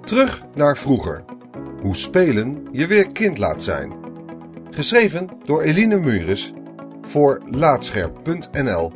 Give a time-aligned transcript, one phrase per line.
[0.00, 1.24] Terug naar vroeger.
[1.82, 3.92] Hoe spelen je weer kind laat zijn.
[4.70, 6.52] Geschreven door Eline Mures
[7.02, 8.92] voor Laatscherp.nl.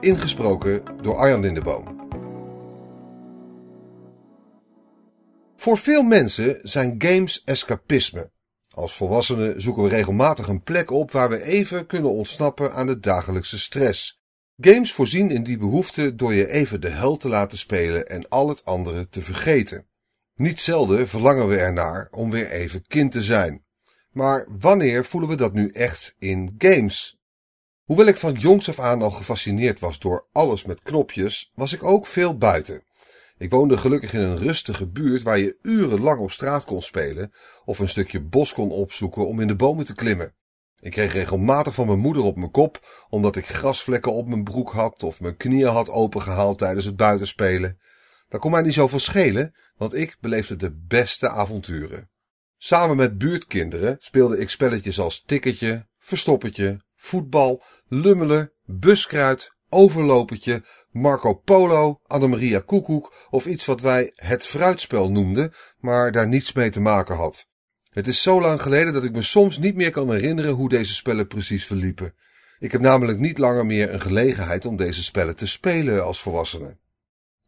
[0.00, 1.98] Ingesproken door Arjan Lindeboom.
[5.56, 8.30] Voor veel mensen zijn games escapisme.
[8.70, 13.00] Als volwassenen zoeken we regelmatig een plek op waar we even kunnen ontsnappen aan de
[13.00, 14.22] dagelijkse stress.
[14.56, 18.48] Games voorzien in die behoefte door je even de hel te laten spelen en al
[18.48, 19.86] het andere te vergeten.
[20.40, 23.64] Niet zelden verlangen we ernaar om weer even kind te zijn.
[24.10, 27.18] Maar wanneer voelen we dat nu echt in games?
[27.84, 31.84] Hoewel ik van jongs af aan al gefascineerd was door alles met knopjes, was ik
[31.84, 32.82] ook veel buiten.
[33.38, 37.32] Ik woonde gelukkig in een rustige buurt waar je urenlang op straat kon spelen
[37.64, 40.34] of een stukje bos kon opzoeken om in de bomen te klimmen.
[40.78, 44.72] Ik kreeg regelmatig van mijn moeder op mijn kop omdat ik grasvlekken op mijn broek
[44.72, 47.78] had of mijn knieën had opengehaald tijdens het buitenspelen.
[48.30, 52.10] Dat kon mij niet zoveel schelen, want ik beleefde de beste avonturen.
[52.56, 62.00] Samen met buurtkinderen speelde ik spelletjes als tikketje, verstoppertje, voetbal, lummelen, buskruid, overlopertje, Marco Polo,
[62.02, 67.16] Annemaria Koekoek of iets wat wij het fruitspel noemden, maar daar niets mee te maken
[67.16, 67.46] had.
[67.90, 70.94] Het is zo lang geleden dat ik me soms niet meer kan herinneren hoe deze
[70.94, 72.14] spellen precies verliepen.
[72.58, 76.78] Ik heb namelijk niet langer meer een gelegenheid om deze spellen te spelen als volwassene.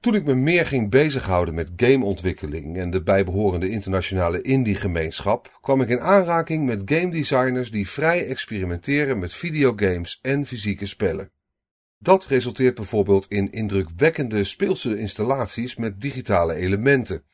[0.02, 5.88] Toen ik me meer ging bezighouden met gameontwikkeling en de bijbehorende internationale indie-gemeenschap, kwam ik
[5.88, 11.30] in aanraking met game designers die vrij experimenteren met videogames en fysieke spellen.
[11.98, 17.24] Dat resulteert bijvoorbeeld in indrukwekkende speelse installaties met digitale elementen.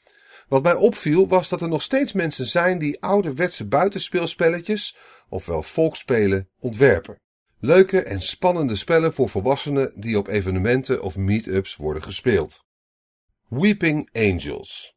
[0.48, 4.96] Wat mij opviel was dat er nog steeds mensen zijn die ouderwetse buitenspeelspelletjes,
[5.28, 7.18] ofwel volksspelen, ontwerpen.
[7.60, 12.64] Leuke en spannende spellen voor volwassenen die op evenementen of meetups worden gespeeld.
[13.48, 14.96] Weeping Angels.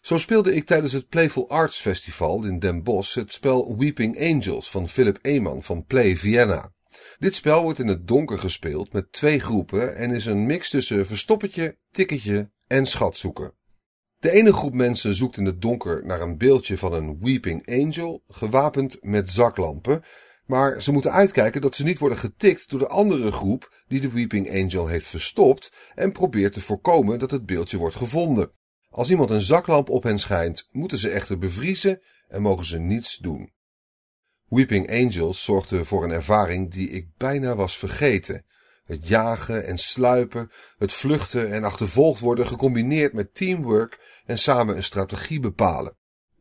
[0.00, 4.70] Zo speelde ik tijdens het Playful Arts Festival in Den Bosch het spel Weeping Angels
[4.70, 6.72] van Philip Eman van Play Vienna.
[7.18, 11.06] Dit spel wordt in het donker gespeeld met twee groepen en is een mix tussen
[11.06, 13.54] verstoppertje, tikketje en schatzoeken.
[14.18, 18.22] De ene groep mensen zoekt in het donker naar een beeldje van een Weeping Angel,
[18.28, 20.02] gewapend met zaklampen,
[20.46, 24.12] maar ze moeten uitkijken dat ze niet worden getikt door de andere groep die de
[24.12, 28.50] Weeping Angel heeft verstopt en probeert te voorkomen dat het beeldje wordt gevonden.
[28.88, 33.16] Als iemand een zaklamp op hen schijnt, moeten ze echter bevriezen en mogen ze niets
[33.16, 33.52] doen.
[34.48, 38.44] Weeping Angels zorgde voor een ervaring die ik bijna was vergeten.
[38.84, 44.82] Het jagen en sluipen, het vluchten en achtervolgd worden gecombineerd met teamwork en samen een
[44.82, 45.96] strategie bepalen.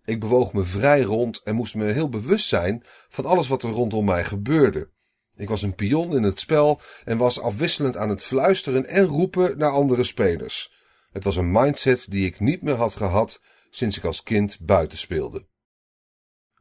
[0.06, 3.70] Ik bewoog me vrij rond en moest me heel bewust zijn van alles wat er
[3.70, 4.90] rondom mij gebeurde.
[5.36, 9.58] Ik was een pion in het spel en was afwisselend aan het fluisteren en roepen
[9.58, 10.74] naar andere spelers.
[11.12, 14.98] Het was een mindset die ik niet meer had gehad sinds ik als kind buiten
[14.98, 15.48] speelde.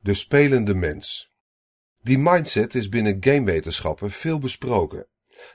[0.00, 1.32] De spelende mens.
[2.02, 5.06] Die mindset is binnen gamewetenschappen veel besproken.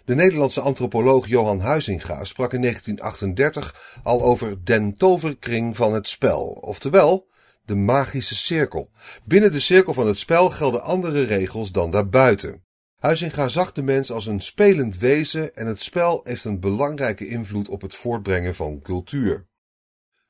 [0.05, 6.47] De Nederlandse antropoloog Johan Huizinga sprak in 1938 al over den toverkring van het spel,
[6.47, 7.28] oftewel
[7.69, 8.89] de magische cirkel.
[9.23, 12.63] Binnen de cirkel van het spel gelden andere regels dan daarbuiten.
[12.99, 17.69] Huizinga zag de mens als een spelend wezen en het spel heeft een belangrijke invloed
[17.69, 19.47] op het voortbrengen van cultuur.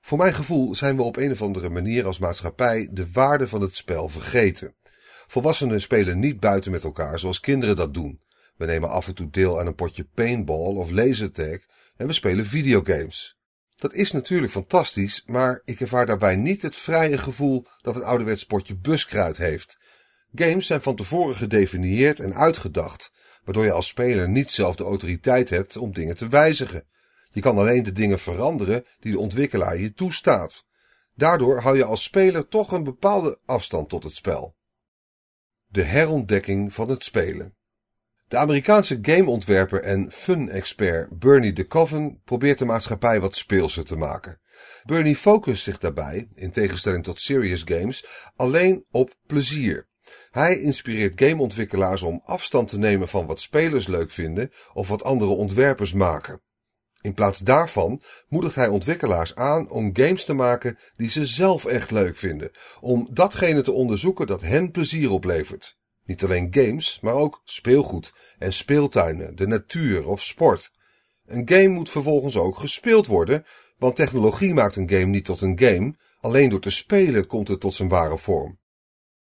[0.01, 3.61] Voor mijn gevoel zijn we op een of andere manier als maatschappij de waarde van
[3.61, 4.75] het spel vergeten.
[5.27, 8.21] Volwassenen spelen niet buiten met elkaar zoals kinderen dat doen.
[8.55, 11.57] We nemen af en toe deel aan een potje paintball of lasertag
[11.97, 13.38] en we spelen videogames.
[13.79, 18.45] Dat is natuurlijk fantastisch, maar ik ervaar daarbij niet het vrije gevoel dat een ouderwets
[18.45, 19.77] potje buskruid heeft.
[20.35, 23.11] Games zijn van tevoren gedefinieerd en uitgedacht,
[23.43, 26.87] waardoor je als speler niet zelf de autoriteit hebt om dingen te wijzigen.
[27.31, 30.65] Je kan alleen de dingen veranderen die de ontwikkelaar je toestaat.
[31.13, 34.55] Daardoor hou je als speler toch een bepaalde afstand tot het spel.
[35.67, 37.57] De herontdekking van het spelen.
[38.29, 44.39] De Amerikaanse gameontwerper en fun-expert Bernie de Coven probeert de maatschappij wat speelser te maken.
[44.83, 48.05] Bernie focust zich daarbij, in tegenstelling tot serious games,
[48.35, 49.87] alleen op plezier.
[50.31, 55.31] Hij inspireert gameontwikkelaars om afstand te nemen van wat spelers leuk vinden of wat andere
[55.31, 56.41] ontwerpers maken.
[57.01, 61.91] In plaats daarvan moedigt hij ontwikkelaars aan om games te maken die ze zelf echt
[61.91, 65.78] leuk vinden, om datgene te onderzoeken dat hen plezier oplevert.
[66.09, 70.71] Niet alleen games, maar ook speelgoed en speeltuinen, de natuur of sport.
[71.25, 73.45] Een game moet vervolgens ook gespeeld worden,
[73.77, 77.59] want technologie maakt een game niet tot een game, alleen door te spelen komt het
[77.59, 78.59] tot zijn ware vorm.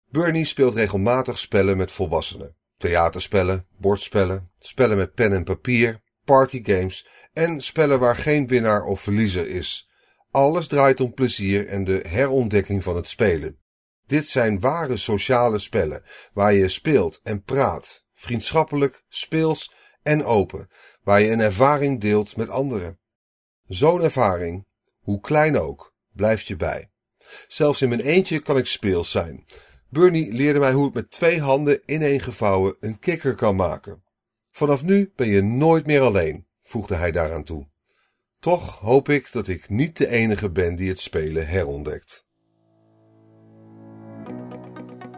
[0.10, 2.56] Bernie speelt regelmatig spellen met volwassenen.
[2.78, 9.48] Theaterspellen, bordspellen, spellen met pen en papier, partygames en spellen waar geen winnaar of verliezer
[9.48, 9.90] is.
[10.32, 13.62] Alles draait om plezier en de herontdekking van het spelen.
[14.06, 16.04] Dit zijn ware sociale spellen,
[16.34, 20.70] waar je speelt en praat, vriendschappelijk, speels en open,
[21.02, 23.00] waar je een ervaring deelt met anderen.
[23.68, 24.66] Zo'n ervaring,
[25.00, 26.92] hoe klein ook, blijft je bij.
[27.48, 29.46] Zelfs in mijn eentje kan ik speels zijn.
[29.90, 34.04] Bernie leerde mij hoe ik met twee handen ineengevouwen een kikker kan maken.
[34.52, 37.72] Vanaf nu ben je nooit meer alleen, voegde hij daaraan toe.
[38.40, 42.26] Toch hoop ik dat ik niet de enige ben die het spelen herontdekt.